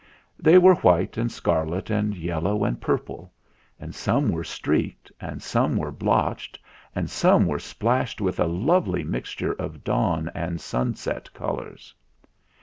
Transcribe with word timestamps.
They 0.39 0.57
were 0.57 0.73
white 0.77 1.15
and 1.15 1.31
scarlet 1.31 1.91
and 1.91 2.15
yellow 2.17 2.63
and 2.65 2.81
purple; 2.81 3.31
and 3.79 3.93
some 3.93 4.29
were 4.29 4.43
streaked 4.43 5.11
and 5.21 5.43
some 5.43 5.77
were 5.77 5.91
blotched, 5.91 6.57
and 6.95 7.07
some 7.07 7.45
were 7.45 7.59
splashed 7.59 8.19
with 8.19 8.39
a 8.39 8.47
lovely 8.47 9.03
mixture 9.03 9.53
of 9.53 9.83
dawn 9.83 10.31
and 10.33 10.59
sunset 10.59 11.31
colours. 11.35 11.93